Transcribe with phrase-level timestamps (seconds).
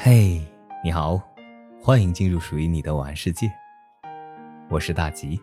[0.00, 0.40] 嘿，
[0.84, 1.20] 你好，
[1.82, 3.50] 欢迎进入属于你的晚安世界。
[4.68, 5.40] 我是大吉。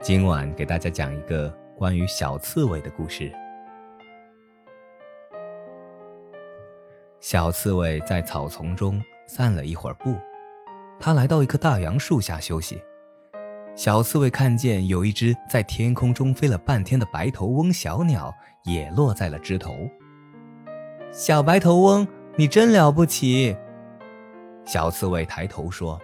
[0.00, 3.30] 今晚给大家讲一个关于小刺猬的故事。
[7.20, 10.16] 小刺猬在草丛中散了一会儿步，
[10.98, 12.82] 它来到一棵大杨树下休息。
[13.76, 18.34] 小刺猬看见有一只在天空中飞了半天的白头翁小鸟
[18.64, 19.86] 也落在了枝头。
[21.12, 23.56] 小白头翁，你真了不起！
[24.64, 26.00] 小刺猬抬头说：“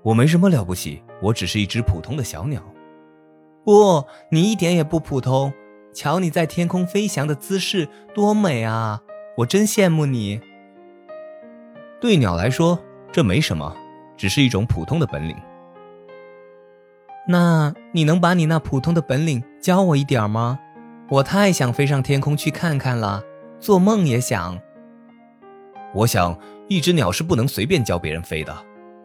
[0.00, 2.62] 我没什么了不起，我只是一只普通的小鸟。”
[3.62, 5.52] 不，你一点也不普通。
[5.92, 9.02] 瞧你在天空飞翔的姿势，多美啊！
[9.36, 10.40] 我真羡慕你。
[12.00, 12.78] 对鸟来说，
[13.12, 13.76] 这没什么，
[14.16, 15.36] 只是一种普通的本领。
[17.28, 20.58] 那你能把你那普通的本领教我一点吗？
[21.10, 23.22] 我太想飞上天空去看看了。
[23.58, 24.58] 做梦也想。
[25.92, 26.38] 我想，
[26.68, 28.56] 一只鸟是不能随便教别人飞的。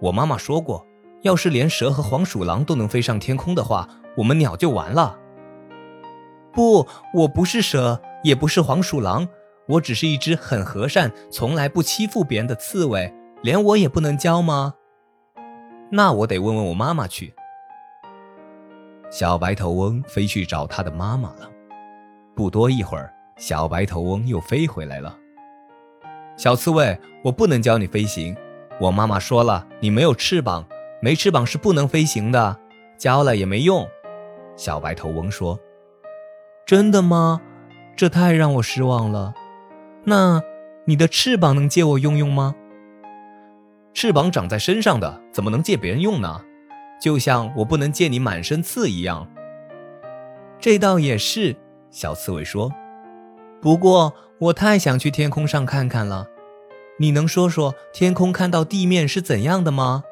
[0.01, 0.85] 我妈妈说过，
[1.21, 5.17] 要是连蛇和黄鼠狼都能飞上天空的话，我们鸟就完了。
[6.53, 9.27] 不，我不是蛇，也不是黄鼠狼，
[9.67, 13.13] 我只是一只很和善、从来不欺负别人的刺猬。
[13.41, 14.75] 连我也不能教吗？
[15.91, 17.33] 那我得问问我妈妈去。
[19.11, 21.49] 小白头翁飞去找他的妈妈了。
[22.35, 23.11] 不多一会儿。
[23.37, 25.15] 小白头翁又飞回来了。
[26.37, 28.35] 小刺猬，我不能教你飞行。
[28.79, 30.65] 我妈妈说了，你没有翅膀，
[31.01, 32.57] 没翅膀是不能飞行的，
[32.97, 33.87] 教了也没用。
[34.57, 35.57] 小白头翁说
[36.65, 37.41] ：“真的吗？
[37.95, 39.33] 这太让我失望了。
[40.03, 40.41] 那
[40.85, 42.53] 你的翅膀能借我用用吗？
[43.93, 46.41] 翅膀长在身上的，怎么能借别人用呢？
[47.01, 49.25] 就像我不能借你满身刺一样。
[50.59, 51.55] 这倒也是。”
[51.91, 52.69] 小刺猬说。
[53.61, 56.27] 不过我太想去天空上看看了，
[56.99, 60.03] 你能说说天空看到地面是怎样的吗？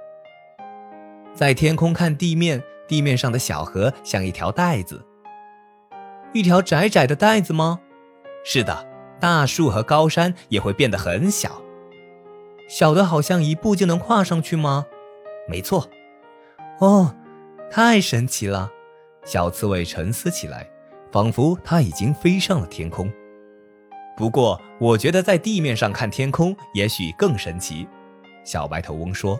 [1.33, 5.05] 在天空看地面，地面上的小河像一条带子，
[6.31, 7.81] 一条窄窄的带子吗？
[8.45, 8.87] 是的，
[9.19, 11.61] 大树和高山也会变得很小，
[12.69, 14.85] 小的好像一步就能跨上去吗？
[15.49, 15.89] 没错。
[16.79, 17.13] 哦，
[17.69, 18.71] 太神奇了！
[19.25, 20.69] 小刺猬沉思起来，
[21.11, 23.11] 仿佛它已经飞上了天空。
[24.15, 27.87] 不过，我觉得在地面上看天空也许更神奇。
[28.43, 29.39] 小白头翁说：“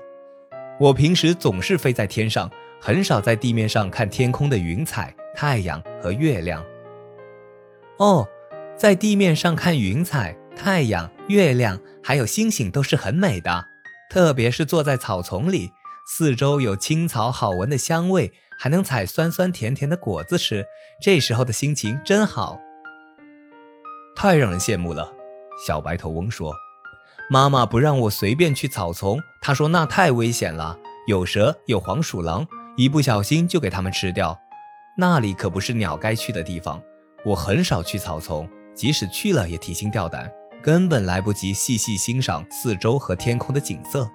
[0.79, 2.49] 我平时总是飞在天上，
[2.81, 6.63] 很少在地面上看天空的云彩、太阳和月亮。”
[7.99, 8.27] 哦，
[8.75, 13.65] 在地面上看云彩、太阳、月亮，还有星星，都是很美的。
[14.09, 15.69] 特别是坐在草丛里，
[16.07, 20.65] 四周有青草好闻的香味，还能采酸酸甜甜的果子吃，
[21.01, 22.59] 这时候的心情真好。
[24.15, 25.11] 太让人羡慕了，
[25.65, 26.53] 小白头翁说
[27.29, 32.47] ：“妈妈不让我随便去草丛，她说那太危险了，有蛇，有黄鼠狼，
[32.77, 34.39] 一不小心就给它们吃掉。
[34.97, 36.81] 那里可不是鸟该去的地方。
[37.25, 40.31] 我很少去草丛，即使去了也提心吊胆，
[40.61, 44.09] 根本来不及细细欣赏四周和天空的景色。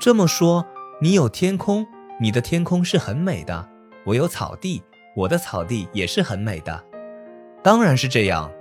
[0.00, 0.64] 这么说，
[1.00, 1.86] 你有天空，
[2.20, 3.68] 你的天空是很美的；
[4.06, 4.82] 我有草地，
[5.16, 6.84] 我的草地也是很美的。”
[7.64, 8.52] 当然是这样。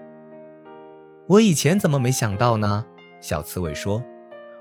[1.27, 2.85] 我以前怎么没想到呢？
[3.19, 4.01] 小刺猬说：“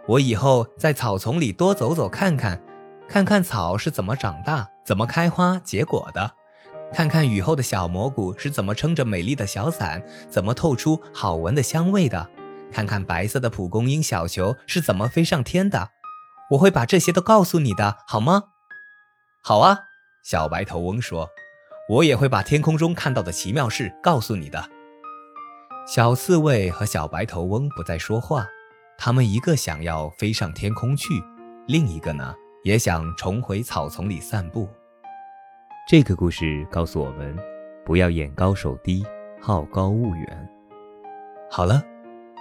[0.09, 2.61] 我以后在草丛里多走走看看，
[3.09, 6.33] 看看草是怎么长大、怎么开花结果的，
[6.93, 12.29] 看看雨后的小蘑菇是怎么撑着美丽的小伞、怎么透出好闻的香味的，
[12.73, 15.91] 看看白色的蒲公英小球是怎么飞上天的。
[16.51, 18.43] 我会把这些都告诉你的，好吗
[19.41, 19.79] ？”“好啊。”
[20.25, 21.29] 小白头翁说。
[21.89, 24.65] 我也会把天空中看到的奇妙事告诉你的。
[25.87, 28.47] 小刺猬和小白头翁不再说话，
[28.97, 31.09] 他们一个想要飞上天空去，
[31.67, 34.69] 另一个呢也想重回草丛里散步。
[35.89, 37.37] 这个故事告诉我们，
[37.85, 39.05] 不要眼高手低，
[39.41, 40.49] 好高骛远。
[41.51, 41.83] 好了，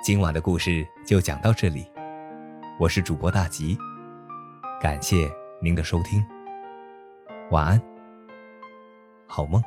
[0.03, 1.87] 今晚的故事就讲到这里，
[2.79, 3.75] 我是主播大吉，
[4.79, 5.27] 感谢
[5.59, 6.23] 您的收听，
[7.49, 7.90] 晚安。
[9.31, 9.63] 好梦。